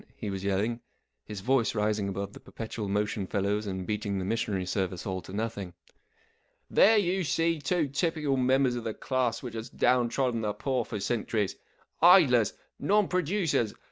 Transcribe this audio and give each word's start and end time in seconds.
"he 0.15 0.31
was 0.31 0.43
yelling, 0.43 0.79
his 1.25 1.41
voice 1.41 1.75
rising 1.75 2.09
above 2.09 2.33
the 2.33 2.39
perpetual 2.39 2.87
motion 2.87 3.27
fellow's 3.27 3.67
and 3.67 3.85
beating 3.85 4.17
the 4.17 4.25
missionary 4.25 4.65
service 4.65 5.05
all 5.05 5.21
to 5.21 5.31
nothing. 5.31 5.75
44 6.69 6.75
There 6.75 6.97
you 6.97 7.23
see 7.23 7.59
two 7.61 7.87
typical 7.87 8.35
members 8.35 8.73
of 8.75 8.83
the 8.83 8.95
class 8.95 9.43
which 9.43 9.53
has 9.53 9.69
down 9.69 10.09
trodden 10.09 10.41
the 10.41 10.53
poor 10.53 10.83
for 10.85 10.97
cen¬ 10.97 11.27
turies. 11.27 11.53
Idlers! 12.01 12.53
Non 12.79 13.07
producers 13.09 13.75